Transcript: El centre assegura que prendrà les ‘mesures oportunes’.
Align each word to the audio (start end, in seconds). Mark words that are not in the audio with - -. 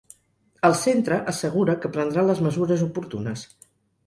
El 0.69 0.73
centre 0.79 1.19
assegura 1.33 1.75
que 1.83 1.93
prendrà 1.99 2.25
les 2.31 2.43
‘mesures 2.47 2.83
oportunes’. 2.89 3.47